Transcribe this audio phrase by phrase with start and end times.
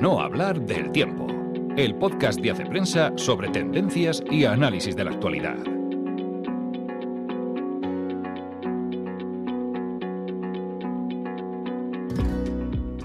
[0.00, 1.26] no hablar del tiempo,
[1.76, 5.75] el podcast de Hace Prensa sobre tendencias y análisis de la actualidad.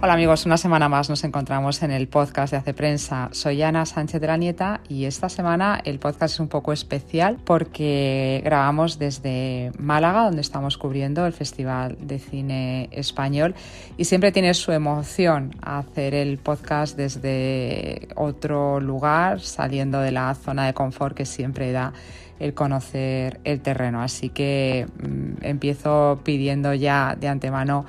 [0.03, 3.29] Hola amigos, una semana más nos encontramos en el podcast de Hace Prensa.
[3.33, 7.37] Soy Ana Sánchez de la Nieta y esta semana el podcast es un poco especial
[7.45, 13.53] porque grabamos desde Málaga, donde estamos cubriendo el Festival de Cine Español
[13.95, 20.65] y siempre tiene su emoción hacer el podcast desde otro lugar, saliendo de la zona
[20.65, 21.93] de confort que siempre da
[22.39, 24.01] el conocer el terreno.
[24.01, 27.85] Así que mmm, empiezo pidiendo ya de antemano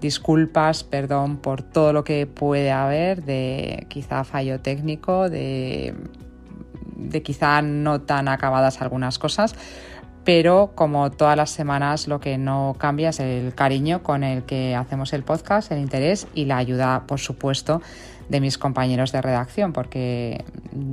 [0.00, 5.94] disculpas, perdón por todo lo que puede haber de quizá fallo técnico, de,
[7.24, 9.54] quizá no tan acabadas algunas cosas,
[10.24, 14.76] pero como todas las semanas lo que no cambia es el cariño con el que
[14.76, 17.80] hacemos el podcast, el interés y la ayuda, por supuesto,
[18.28, 20.44] de mis compañeros de redacción, porque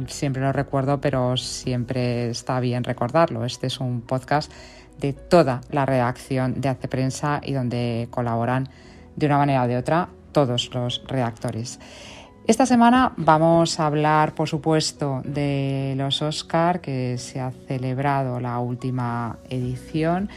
[0.08, 3.44] siempre lo recuerdo, pero siempre está bien recordarlo.
[3.44, 4.52] Este es un podcast
[5.00, 8.70] de toda la redacción de Hace Prensa y donde colaboran
[9.16, 11.80] de una manera o de otra todos los redactores.
[12.48, 18.60] Esta semana vamos a hablar, por supuesto, de los Oscar, que se ha celebrado la
[18.60, 20.30] última edición.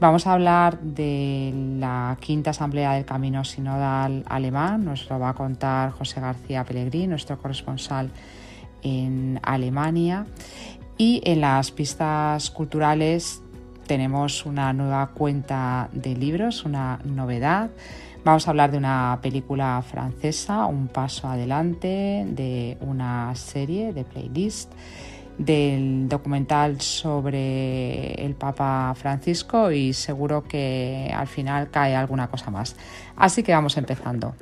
[0.00, 4.84] Vamos a hablar de la quinta asamblea del Camino Sinodal Alemán.
[4.84, 8.10] Nos lo va a contar José García Pellegrín, nuestro corresponsal
[8.82, 10.26] en Alemania.
[10.98, 13.40] Y en las pistas culturales
[13.86, 17.70] tenemos una nueva cuenta de libros, una novedad.
[18.24, 24.72] Vamos a hablar de una película francesa, Un paso adelante, de una serie de playlist,
[25.38, 32.76] del documental sobre el Papa Francisco y seguro que al final cae alguna cosa más.
[33.16, 34.36] Así que vamos empezando.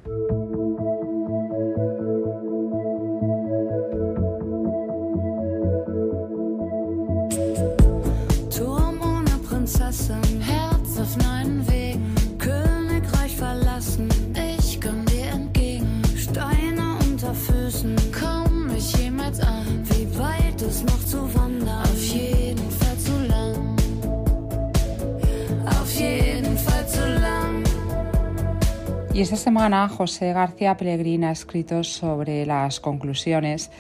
[29.21, 33.71] Y esta semana José García Pellegrín ha escrito sobre las conclusiones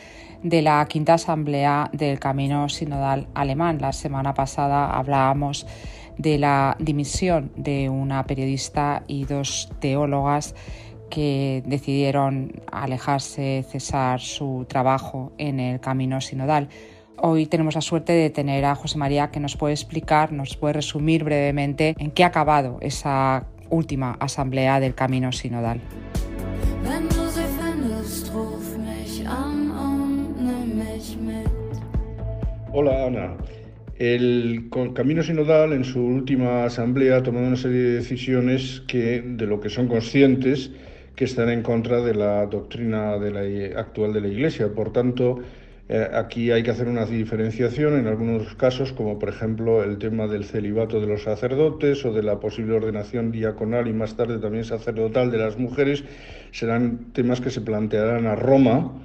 [0.42, 3.78] de la quinta asamblea del Camino Sinodal Alemán.
[3.80, 5.66] La semana pasada hablábamos
[6.18, 10.54] de la dimisión de una periodista y dos teólogas
[11.08, 16.68] que decidieron alejarse, cesar su trabajo en el Camino Sinodal.
[17.16, 20.74] Hoy tenemos la suerte de tener a José María que nos puede explicar, nos puede
[20.74, 25.80] resumir brevemente en qué ha acabado esa última asamblea del Camino Sinodal.
[32.72, 33.36] Hola Ana.
[33.98, 39.46] El Camino Sinodal en su última asamblea ha tomado una serie de decisiones que, de
[39.46, 40.70] lo que son conscientes,
[41.16, 44.72] que están en contra de la doctrina de la, actual de la Iglesia.
[44.72, 45.40] Por tanto,
[45.92, 50.28] eh, aquí hay que hacer una diferenciación en algunos casos, como por ejemplo el tema
[50.28, 54.62] del celibato de los sacerdotes o de la posible ordenación diaconal y más tarde también
[54.62, 56.04] sacerdotal de las mujeres,
[56.52, 59.02] serán temas que se plantearán a Roma,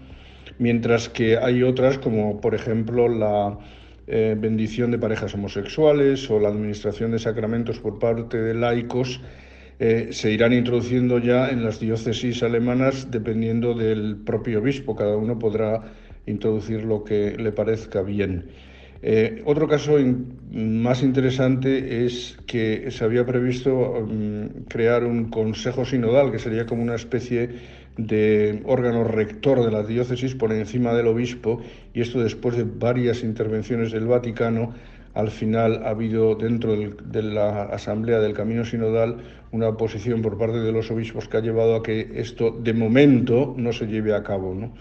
[0.59, 3.57] mientras que hay otras, como por ejemplo la
[4.05, 9.21] eh, bendición de parejas homosexuales o la administración de sacramentos por parte de laicos,
[9.79, 14.95] eh, se irán introduciendo ya en las diócesis alemanas dependiendo del propio obispo.
[14.95, 15.81] Cada uno podrá
[16.27, 18.45] introducir lo que le parezca bien.
[19.01, 19.97] Eh, otro caso
[20.51, 26.81] más interesante es que se había previsto mm, crear un consejo sinodal, que sería como
[26.81, 27.49] una especie
[27.97, 31.61] de órgano rector de la diócesis por encima del obispo,
[31.93, 34.73] y esto después de varias intervenciones del Vaticano,
[35.13, 39.17] al final ha habido dentro de la Asamblea del Camino Sinodal
[39.51, 43.55] una posición por parte de los obispos que ha llevado a que esto de momento
[43.57, 44.53] no se lleve a cabo.
[44.53, 44.73] ¿no?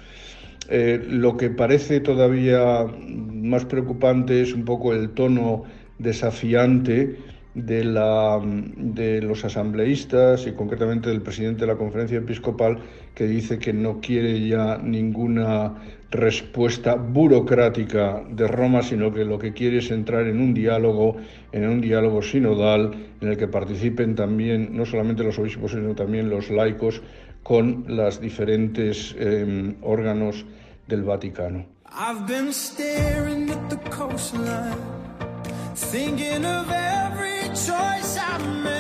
[0.69, 5.64] Eh, lo que parece todavía más preocupante es un poco el tono
[5.99, 7.16] desafiante
[7.55, 12.78] de, la, de los asambleístas y concretamente del presidente de la conferencia episcopal
[13.14, 15.75] que dice que no quiere ya ninguna
[16.11, 21.16] respuesta burocrática de Roma, sino que lo que quiere es entrar en un diálogo,
[21.52, 26.31] en un diálogo sinodal en el que participen también no solamente los obispos, sino también
[26.31, 27.02] los laicos
[27.44, 30.44] con los diferentes eh, órganos
[30.88, 31.64] del Vaticano.
[31.96, 34.76] I've been staring at the coastline,
[35.76, 38.74] thinking of every choice I've made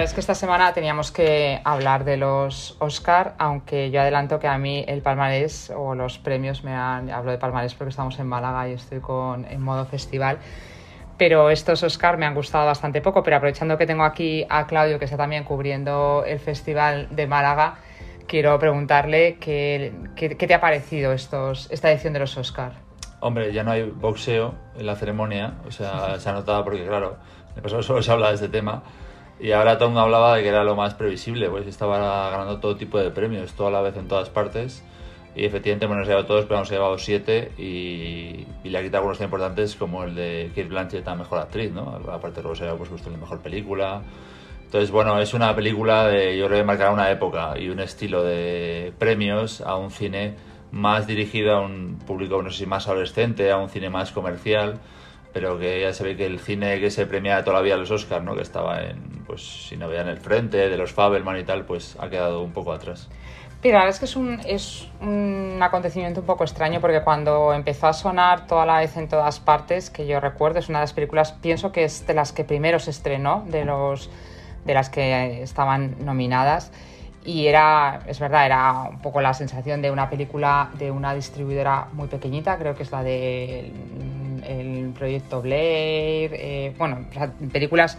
[0.00, 4.58] Es que esta semana teníamos que hablar de los Oscar, aunque yo adelanto que a
[4.58, 7.10] mí el palmarés o los premios me han...
[7.10, 10.38] Hablo de palmarés porque estamos en Málaga y estoy con, en modo festival.
[11.16, 14.98] Pero estos Oscar me han gustado bastante poco, pero aprovechando que tengo aquí a Claudio,
[14.98, 17.76] que está también cubriendo el Festival de Málaga,
[18.28, 22.72] quiero preguntarle qué, qué, te ha parecido estos, esta edición de los Oscar.
[23.20, 27.16] Hombre, ya no hay boxeo en la ceremonia, o sea, se ha notado porque, claro,
[27.52, 28.82] en el pasado solo se habla de este tema
[29.38, 32.98] y ahora mundo hablaba de que era lo más previsible, pues estaba ganando todo tipo
[32.98, 34.82] de premios, toda la vez en todas partes.
[35.34, 38.82] Y efectivamente, bueno, se ha llevado todos, pero nos ha llevado siete y, le ha
[38.82, 42.00] quitado algunos tan importantes como el de Kate Blanchett a Mejor Actriz, ¿no?
[42.10, 44.02] Aparte luego se ha pues, puesto en Mejor Película.
[44.64, 48.22] Entonces, bueno, es una película de, yo creo que marcará una época y un estilo
[48.22, 50.34] de premios a un cine
[50.72, 54.80] más dirigido a un público, no sé si más adolescente, a un cine más comercial
[55.36, 58.24] pero que ya se ve que el cine que se premia todavía a los Oscars,
[58.24, 58.34] ¿no?
[58.34, 61.96] que estaba en, pues si no vean el frente de los Fabelman y tal, pues
[62.00, 63.08] ha quedado un poco atrás.
[63.62, 67.52] Pero la verdad es que es un, es un acontecimiento un poco extraño porque cuando
[67.52, 70.84] empezó a sonar toda la vez en todas partes, que yo recuerdo, es una de
[70.84, 74.10] las películas, pienso que es de las que primero se estrenó, de, los,
[74.64, 76.70] de las que estaban nominadas.
[77.24, 81.88] Y era, es verdad, era un poco la sensación de una película de una distribuidora
[81.92, 83.72] muy pequeñita, creo que es la de
[84.46, 87.06] el proyecto Blair, eh, bueno,
[87.52, 87.98] películas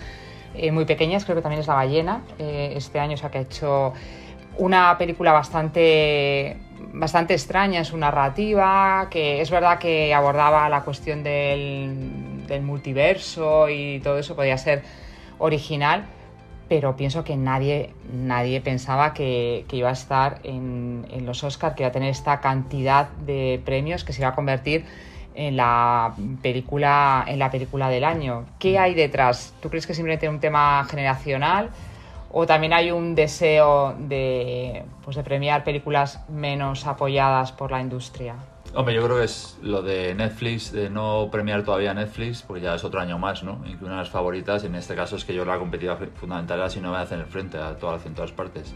[0.56, 3.40] eh, muy pequeñas, creo que también es La ballena, eh, este año, o sea que
[3.40, 3.94] ha hecho
[4.58, 6.58] una película bastante,
[6.94, 13.70] bastante extraña en su narrativa, que es verdad que abordaba la cuestión del, del multiverso
[13.70, 14.84] y todo eso, podía ser
[15.38, 16.06] original,
[16.68, 21.76] pero pienso que nadie, nadie pensaba que, que iba a estar en, en los Oscars,
[21.76, 24.86] que iba a tener esta cantidad de premios, que se iba a convertir
[25.38, 28.45] en la película, en la película del año.
[28.57, 29.54] ¿Qué hay detrás?
[29.62, 31.69] ¿Tú crees que simplemente un tema generacional?
[32.31, 38.36] ¿O también hay un deseo de, pues de premiar películas menos apoyadas por la industria?
[38.74, 42.75] Hombre, yo creo que es lo de Netflix, de no premiar todavía Netflix, porque ya
[42.75, 43.62] es otro año más, ¿no?
[43.66, 46.60] Y que una de las favoritas, en este caso es que yo la competida fundamental
[46.60, 48.74] era si no me hacen el frente a todas, en todas partes.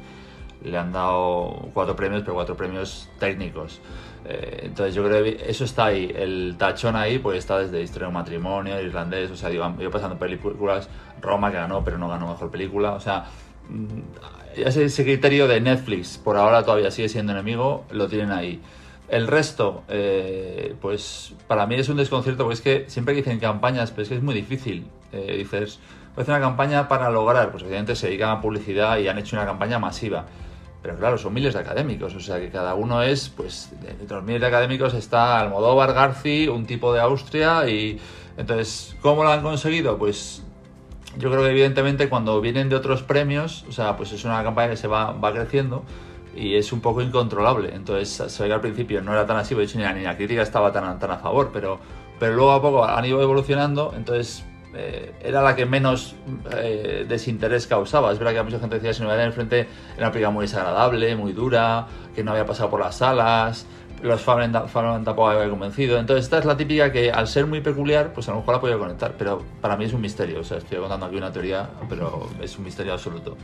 [0.64, 3.82] Le han dado cuatro premios, pero cuatro premios técnicos.
[4.24, 8.08] Eh, entonces yo creo que eso está ahí, el tachón ahí pues está desde Historia
[8.08, 10.90] de matrimonio, irlandés, o sea, digo, yo pasando películas,
[11.22, 13.26] Roma que ganó pero no ganó mejor película, o sea,
[13.68, 18.62] mm, ese, ese criterio de Netflix por ahora todavía sigue siendo enemigo, lo tienen ahí.
[19.10, 23.40] El resto, eh, pues para mí es un desconcierto porque es que siempre que dicen
[23.40, 24.86] campañas, pero es que es muy difícil.
[25.12, 25.80] Eh, dices,
[26.16, 29.46] voy una campaña para lograr, pues evidentemente se dedican a publicidad y han hecho una
[29.46, 30.28] campaña masiva
[30.82, 34.24] pero claro, son miles de académicos, o sea que cada uno es, pues, entre los
[34.24, 38.00] miles de académicos está Almodóvar, Garci, un tipo de Austria, y
[38.38, 39.98] entonces, ¿cómo lo han conseguido?
[39.98, 40.42] Pues
[41.18, 44.72] yo creo que evidentemente cuando vienen de otros premios, o sea, pues es una campaña
[44.72, 45.84] que se va, va creciendo
[46.36, 47.76] y es un poco incontrolable.
[47.76, 50.04] Entonces, se ve que al principio no era tan así, de hecho ni la, ni
[50.04, 51.80] la crítica estaba tan, tan a favor, pero,
[52.20, 56.16] pero luego a poco han ido evolucionando, entonces eh, era la que menos
[56.56, 58.12] eh, desinterés causaba.
[58.12, 60.46] Es verdad que mucha gente decía si no en el frente era una película muy
[60.46, 63.66] desagradable, muy dura, que no había pasado por las salas,
[64.02, 66.00] los fans tampoco habían convencido.
[66.00, 68.62] Entonces esta es la típica que al ser muy peculiar, pues a lo mejor la
[68.62, 70.40] podía conectar, pero para mí es un misterio.
[70.40, 73.38] O sea, estoy contando aquí una teoría, pero es un misterio absoluto.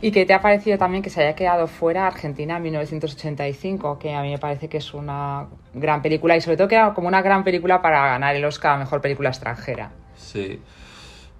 [0.00, 3.98] ¿Y qué te ha parecido también que se haya quedado fuera Argentina en 1985?
[4.00, 7.06] Que a mí me parece que es una gran película y sobre todo que como
[7.06, 9.92] una gran película para ganar el Oscar a Mejor Película Extranjera.
[10.22, 10.60] Sí.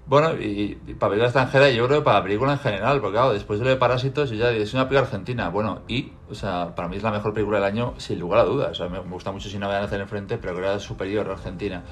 [0.04, 3.60] Bueno, y, para película extranjera, yo creo que para película en general, porque claro, después
[3.60, 5.48] de lo de Parásitos, ya es una película argentina.
[5.48, 8.44] Bueno, y, o sea, para mí es la mejor película del año, sin lugar a
[8.44, 8.70] dudas.
[8.72, 10.82] O sea, me gusta mucho si no voy a hacer enfrente, pero creo que es
[10.82, 11.84] superior a Argentina.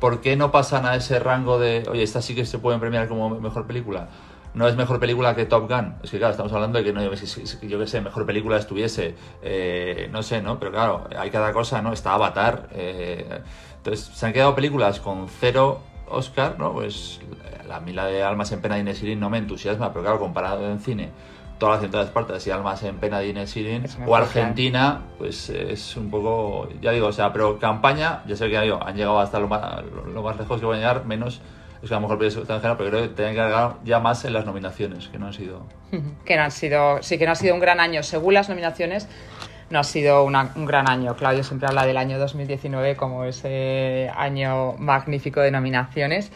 [0.00, 3.08] ¿Por qué no pasan a ese rango de, oye, esta sí que se pueden premiar
[3.08, 4.08] como mejor película?
[4.54, 5.96] No es mejor película que Top Gun.
[6.02, 10.08] Es que, claro, estamos hablando de que no, yo que sé, mejor película estuviese, eh,
[10.10, 10.58] no sé, ¿no?
[10.58, 11.92] Pero claro, hay cada cosa, ¿no?
[11.92, 12.68] Está Avatar.
[12.72, 13.42] Eh,
[13.76, 16.72] entonces, se han quedado películas con cero Oscar, ¿no?
[16.72, 17.20] Pues
[17.68, 20.80] la mila de Almas en pena de Inés no me entusiasma, pero claro, comparado en
[20.80, 21.10] cine,
[21.58, 23.56] todas las de partes y Almas en pena de Inés
[24.06, 28.58] o Argentina, pues es un poco, ya digo, o sea, pero campaña, ya sé que
[28.58, 31.40] han llegado hasta lo más, lo más lejos que van a llegar, menos
[31.82, 34.34] es que a lo mejor extranjera, pero creo que tienen que llegar ya más en
[34.34, 35.62] las nominaciones, que no han sido.
[36.24, 38.02] que no han sido, sí que no ha sido un gran año.
[38.02, 39.08] Según las nominaciones,
[39.70, 41.16] no ha sido un gran año.
[41.16, 46.30] Claudio siempre habla del año 2019 como ese año magnífico de nominaciones.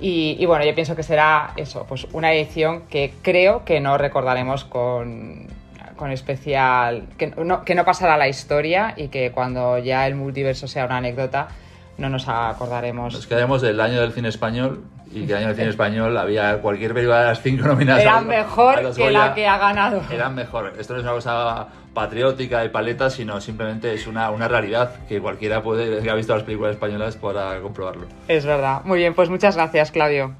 [0.00, 4.64] Y, bueno, yo pienso que será eso, pues una edición que creo que no recordaremos
[4.64, 5.46] con,
[5.94, 7.06] con especial.
[7.16, 10.84] Que no, que no pasará a la historia y que cuando ya el multiverso sea
[10.84, 11.48] una anécdota,
[11.96, 13.14] no nos acordaremos.
[13.14, 14.82] Nos quedamos del año del cine español
[15.14, 18.02] y que el año del cine español había cualquier película de las cinco nominadas.
[18.02, 20.02] Era a- mejor que Goya, la que ha ganado.
[20.10, 20.72] Eran mejor.
[20.78, 25.20] Esto no es una cosa patriótica y paleta, sino simplemente es una, una realidad que
[25.20, 28.06] cualquiera puede, que ha visto las películas españolas podrá comprobarlo.
[28.28, 28.80] Es verdad.
[28.84, 30.34] Muy bien, pues muchas gracias, Claudio.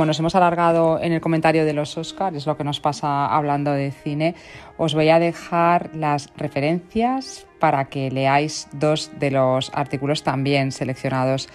[0.00, 3.26] Como nos hemos alargado en el comentario de los Oscars, es lo que nos pasa
[3.26, 4.34] hablando de cine,
[4.78, 11.50] os voy a dejar las referencias para que leáis dos de los artículos también seleccionados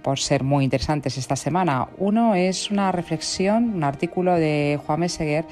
[0.00, 1.88] por ser muy interesantes esta semana.
[1.98, 5.44] Uno es una reflexión, un artículo de Juan Meseguer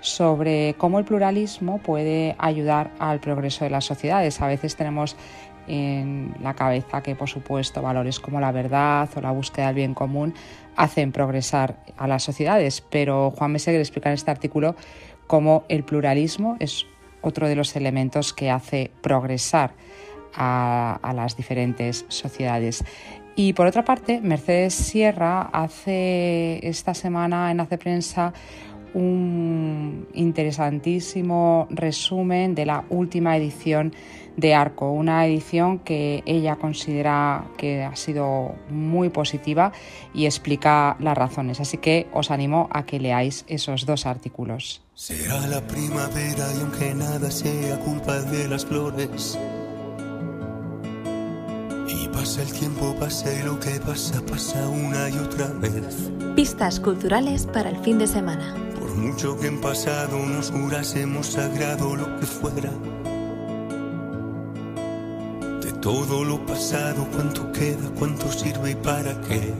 [0.00, 4.40] sobre cómo el pluralismo puede ayudar al progreso de las sociedades.
[4.40, 5.16] A veces tenemos
[5.66, 9.94] en la cabeza que, por supuesto, valores como la verdad o la búsqueda del bien
[9.94, 10.34] común
[10.76, 14.76] hacen progresar a las sociedades, pero Juan Meseguer explica en este artículo
[15.26, 16.86] cómo el pluralismo es
[17.22, 19.72] otro de los elementos que hace progresar
[20.34, 22.84] a, a las diferentes sociedades.
[23.36, 28.32] Y por otra parte, Mercedes Sierra hace esta semana en Hace Prensa
[28.94, 33.92] un interesantísimo resumen de la última edición
[34.36, 39.72] de Arco, una edición que ella considera que ha sido muy positiva
[40.12, 41.60] y explica las razones.
[41.60, 44.82] Así que os animo a que leáis esos dos artículos.
[44.94, 49.38] Será la primavera y aunque nada sea culpa de las flores.
[51.88, 56.10] Y pasa el tiempo, pasa y lo que pasa, pasa una y otra vez.
[56.34, 58.54] Pistas culturales para el fin de semana.
[58.96, 62.70] Mucho que en pasado nos jurásemos sagrado lo que fuera.
[65.60, 69.52] De todo lo pasado, cuánto queda, cuánto sirve y para qué.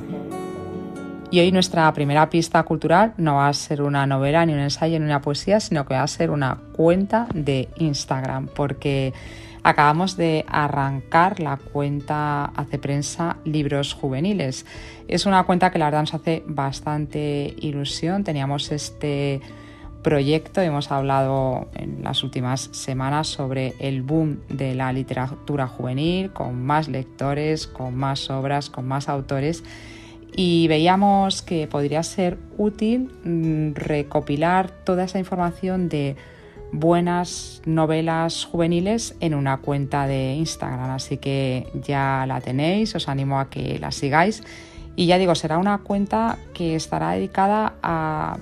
[1.30, 5.00] Y hoy nuestra primera pista cultural no va a ser una novela, ni un ensayo,
[5.00, 9.12] ni una poesía, sino que va a ser una cuenta de Instagram, porque
[9.64, 14.66] acabamos de arrancar la cuenta Hace Prensa Libros Juveniles.
[15.09, 18.23] Es una cuenta que la verdad nos hace bastante ilusión.
[18.23, 19.40] Teníamos este
[20.02, 26.62] proyecto, hemos hablado en las últimas semanas sobre el boom de la literatura juvenil, con
[26.62, 29.64] más lectores, con más obras, con más autores
[30.37, 36.16] y veíamos que podría ser útil mm, recopilar toda esa información de
[36.75, 40.90] buenas novelas juveniles en una cuenta de Instagram.
[40.90, 44.43] Así que ya la tenéis, os animo a que la sigáis.
[44.97, 48.38] Y ya digo, será una cuenta que estará dedicada a,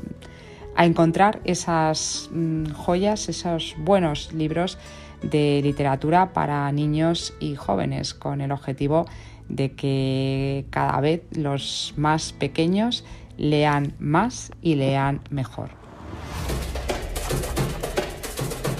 [0.76, 4.78] a encontrar esas mm, joyas, esos buenos libros
[5.22, 9.06] de literatura para niños y jóvenes, con el objetivo
[9.48, 13.04] de que cada vez los más pequeños
[13.36, 15.81] lean más y lean mejor.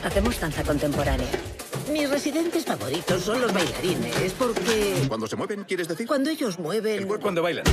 [0.04, 1.28] Hacemos danza contemporánea.
[1.92, 6.06] Mis residentes favoritos son los bailarines, porque Cuando se mueven, ¿quieres decir?
[6.06, 7.06] cuando ellos mueven...
[7.20, 7.64] Cuando bailan.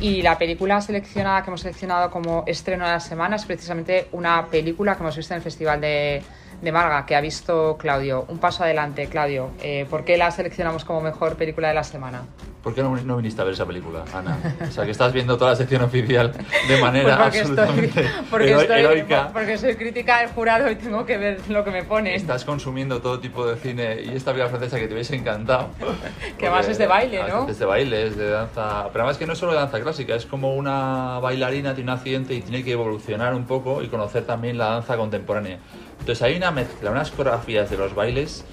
[0.00, 4.46] Y la película seleccionada que hemos seleccionado como estreno de la semana es precisamente una
[4.46, 6.22] película que hemos visto en el Festival de,
[6.60, 8.24] de Málaga, que ha visto Claudio.
[8.28, 9.50] Un paso adelante, Claudio.
[9.62, 12.22] Eh, ¿Por qué la seleccionamos como mejor película de la semana?
[12.62, 14.36] ¿Por qué no, no viniste a ver esa película, Ana?
[14.68, 16.30] O sea, que estás viendo toda la sección oficial
[16.68, 19.30] de manera Pues porque estoy, absolutamente porque, hero- estoy- heroica.
[19.32, 22.14] porque soy crítica del jurado y tengo que ver lo que me pone.
[22.14, 25.68] Estás consumiendo todo tipo de cine y esta película francesa que te hubiese encantado.
[26.38, 27.48] Que además es de baile, ¿no?
[27.48, 28.88] Es de baile, es de danza.
[28.92, 31.96] Pero además que no es solo de danza clásica, es como una bailarina tiene un
[31.98, 35.58] accidente y tiene que evolucionar un poco y conocer también la danza contemporánea.
[36.00, 38.44] Entonces hay una mezcla, unas coreografías de los bailes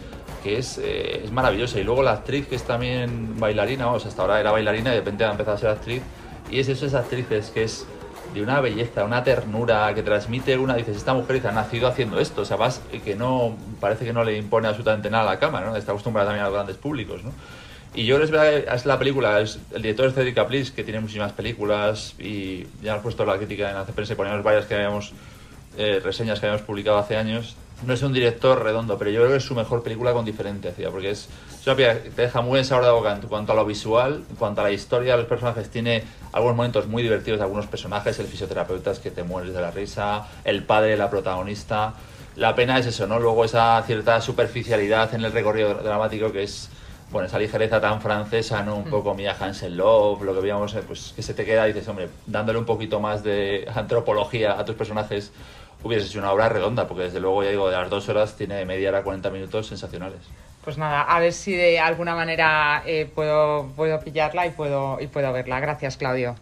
[0.43, 1.79] que es, eh, es maravillosa.
[1.79, 4.99] Y luego la actriz que es también bailarina, vamos, hasta ahora era bailarina y de
[4.99, 6.01] repente ha empezado a ser actriz.
[6.51, 7.85] Y es eso, esas actrices que es
[8.33, 12.41] de una belleza, una ternura que transmite una, dices, esta mujer ha nacido haciendo esto,
[12.41, 15.67] o sea, vas, que no, parece que no le impone absolutamente nada a la cámara,
[15.67, 15.75] ¿no?
[15.75, 17.31] Está acostumbrada también a los grandes públicos, ¿no?
[17.95, 20.35] Y yo creo que es verdad que es la película, es- el director es Cedric
[20.35, 24.15] Caplis, que tiene muchísimas películas y ya hemos puesto la crítica en Hace Prensa y
[24.17, 25.13] poníamos varias que habíamos,
[25.77, 27.55] eh, reseñas que habíamos publicado hace años.
[27.85, 30.89] No es un director redondo, pero yo creo que es su mejor película con diferencia,
[30.89, 31.29] porque es,
[31.59, 33.65] es una película que te deja muy en sabor de boca en cuanto a lo
[33.65, 36.03] visual, en cuanto a la historia de los personajes, tiene
[36.33, 39.69] algunos momentos muy divertidos de algunos personajes, el fisioterapeuta es que te mueres de la
[39.69, 41.93] risa, el padre, la protagonista.
[42.35, 43.19] La pena es eso, ¿no?
[43.19, 46.69] Luego esa cierta superficialidad en el recorrido dramático que es
[47.09, 48.75] bueno, esa ligereza tan francesa, ¿no?
[48.75, 51.73] Un poco Mia Hansen Love, lo que veíamos, eh, pues que se te queda y
[51.73, 55.31] dices, hombre, dándole un poquito más de antropología a tus personajes,
[55.83, 58.65] hubiese sido una obra redonda, porque desde luego, ya digo, de las dos horas tiene
[58.65, 60.19] media hora, 40 minutos sensacionales.
[60.63, 65.07] Pues nada, a ver si de alguna manera eh, puedo, puedo pillarla y puedo, y
[65.07, 65.59] puedo verla.
[65.59, 66.35] Gracias, Claudio.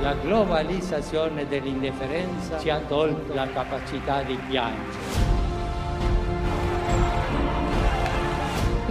[0.00, 5.43] La globalizzazione dell'indifferenza ci ha tolto la capacità di piangere.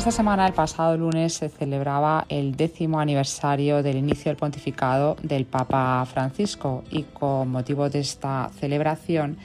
[0.04, 5.46] Esta semana, el pasado lunes, se celebraba el décimo aniversario del inicio del pontificado del
[5.46, 9.38] Papa Francisco y con motivo de esta celebración,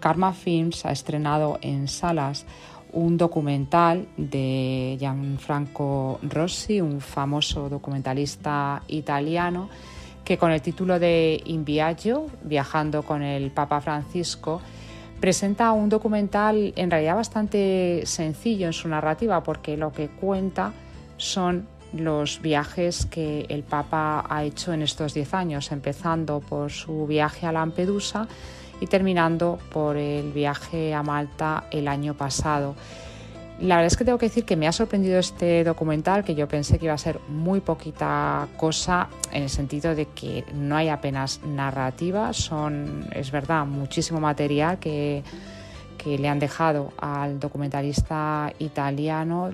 [0.00, 2.44] Karma Films ha estrenado en salas
[2.92, 9.70] un documental de Gianfranco Rossi, un famoso documentalista italiano,
[10.22, 14.60] que con el título de In Viaggio, viajando con el Papa Francisco,
[15.24, 20.74] presenta un documental en realidad bastante sencillo en su narrativa porque lo que cuenta
[21.16, 27.06] son los viajes que el Papa ha hecho en estos 10 años, empezando por su
[27.06, 28.28] viaje a Lampedusa
[28.82, 32.74] y terminando por el viaje a Malta el año pasado.
[33.60, 36.48] La verdad es que tengo que decir que me ha sorprendido este documental, que yo
[36.48, 40.88] pensé que iba a ser muy poquita cosa, en el sentido de que no hay
[40.88, 45.22] apenas narrativa, son, es verdad, muchísimo material que,
[45.96, 49.50] que le han dejado al documentalista italiano,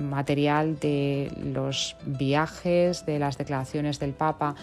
[0.00, 4.54] material de los viajes, de las declaraciones del Papa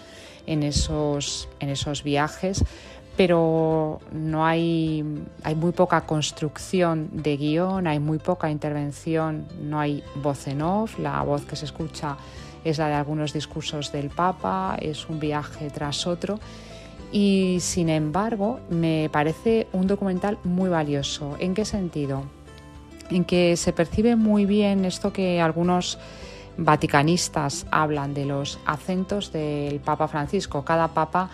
[0.46, 2.64] en esos, en esos viajes,
[3.16, 5.04] pero no hay,
[5.42, 10.98] hay muy poca construcción de guion, hay muy poca intervención, no hay voz en off,
[10.98, 12.16] la voz que se escucha
[12.64, 16.38] es la de algunos discursos del Papa, es un viaje tras otro
[17.10, 21.36] y sin embargo me parece un documental muy valioso.
[21.38, 22.24] ¿En qué sentido?
[23.10, 25.98] En que se percibe muy bien esto que algunos
[26.56, 30.64] vaticanistas hablan de los acentos del Papa Francisco.
[30.64, 31.30] Cada papa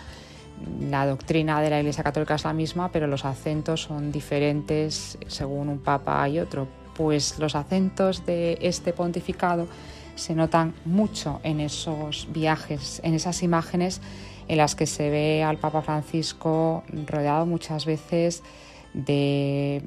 [0.79, 5.69] la doctrina de la Iglesia Católica es la misma, pero los acentos son diferentes según
[5.69, 6.67] un papa y otro.
[6.95, 9.67] Pues los acentos de este pontificado
[10.15, 14.01] se notan mucho en esos viajes, en esas imágenes
[14.47, 18.43] en las que se ve al Papa Francisco rodeado muchas veces
[18.93, 19.81] de,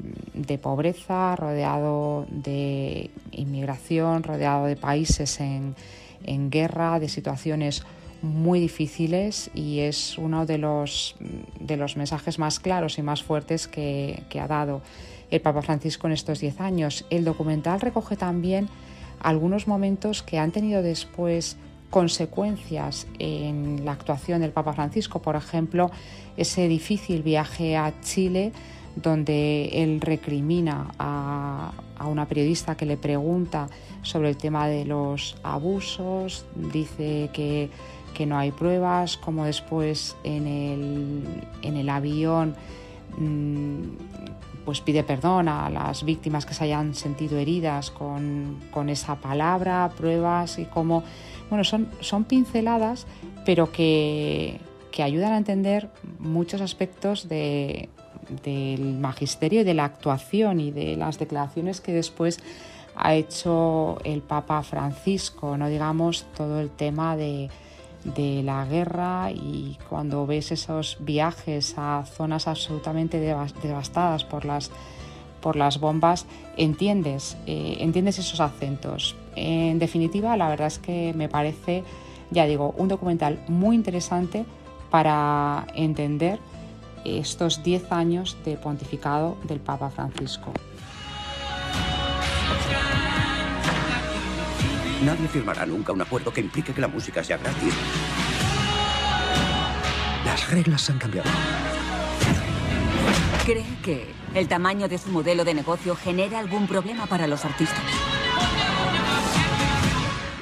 [0.62, 7.82] pobreza, rodeado de inmigración, rodeado de países en guerra, de situaciones
[8.22, 11.16] muy difíciles y es uno de los,
[11.60, 14.82] de los mensajes más claros y más fuertes que, que ha dado
[15.30, 17.04] el Papa Francisco en estos 10 años.
[17.10, 18.68] El documental recoge también
[19.20, 21.56] algunos momentos que han tenido después
[21.90, 25.90] consecuencias en la actuación del Papa Francisco, por ejemplo,
[26.36, 28.52] ese difícil viaje a Chile
[28.96, 33.68] donde él recrimina a, a, una periodista que le pregunta
[34.02, 37.70] sobre el tema de los abusos, dice que,
[38.12, 41.24] que no hay pruebas, como después en el,
[41.62, 42.54] en el avión
[43.18, 43.82] mmm,
[44.64, 49.90] pues pide perdón a las víctimas que se hayan sentido heridas con, con esa palabra,
[49.96, 51.02] pruebas y cómo,
[51.50, 53.06] bueno, son, son pinceladas,
[53.44, 57.88] pero que, que ayudan a entender muchos aspectos de,
[58.44, 62.38] del magisterio y de la actuación y de las declaraciones que después
[62.94, 67.48] ha hecho el Papa Francisco, no digamos todo el tema de,
[68.04, 74.70] de la guerra y cuando ves esos viajes a zonas absolutamente devastadas por las,
[75.40, 79.16] por las bombas, entiendes, eh, entiendes esos acentos.
[79.36, 81.84] En definitiva, la verdad es que me parece,
[82.30, 84.44] ya digo, un documental muy interesante
[84.90, 86.38] para entender
[87.04, 90.52] estos 10 años de pontificado del Papa Francisco.
[95.04, 97.74] Nadie firmará nunca un acuerdo que implique que la música sea gratis.
[100.24, 101.28] Las reglas han cambiado.
[103.44, 107.82] ¿Cree que el tamaño de su modelo de negocio genera algún problema para los artistas?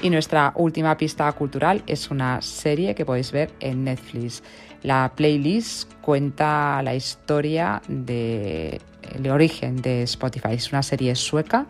[0.03, 4.43] Y nuestra última pista cultural es una serie que podéis ver en Netflix.
[4.83, 8.81] La playlist cuenta la historia del
[9.19, 10.53] de origen de Spotify.
[10.53, 11.67] Es una serie sueca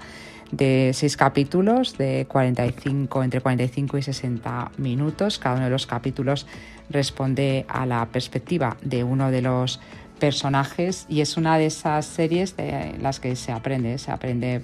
[0.53, 5.39] de seis capítulos de 45, entre 45 y 60 minutos.
[5.39, 6.47] Cada uno de los capítulos
[6.89, 9.81] responde a la perspectiva de uno de los
[10.19, 13.99] personajes y es una de esas series de las que se aprende.
[13.99, 14.63] Se aprende,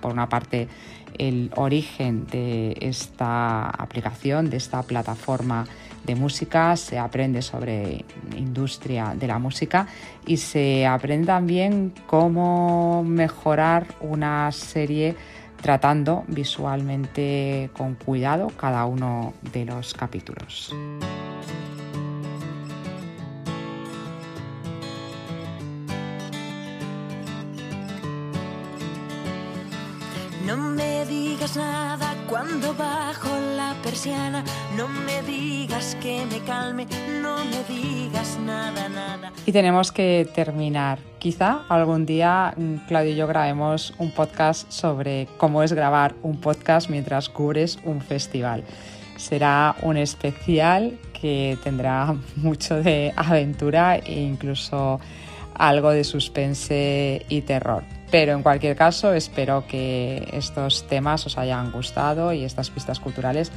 [0.00, 0.68] por una parte,
[1.18, 5.66] el origen de esta aplicación, de esta plataforma
[6.06, 8.04] de música, se aprende sobre
[8.36, 9.86] industria de la música
[10.26, 15.16] y se aprende también cómo mejorar una serie
[15.60, 20.72] tratando visualmente con cuidado cada uno de los capítulos.
[30.46, 34.44] No me digas nada cuando bajo la persiana.
[34.76, 36.86] No me digas que me calme.
[37.20, 39.32] No me digas nada, nada.
[39.44, 41.00] Y tenemos que terminar.
[41.18, 46.40] Quizá algún día mm, Claudio y yo grabemos un podcast sobre cómo es grabar un
[46.40, 48.62] podcast mientras cubres un festival.
[49.16, 55.00] Será un especial que tendrá mucho de aventura e incluso
[55.54, 57.95] algo de suspense y terror.
[58.10, 63.50] Pero en cualquier caso, espero que estos temas os hayan gustado y estas pistas culturales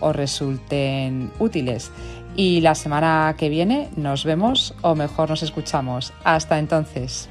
[0.00, 1.90] os resulten útiles.
[2.36, 6.12] Y la semana que viene nos vemos o mejor nos escuchamos.
[6.24, 7.28] Hasta entonces.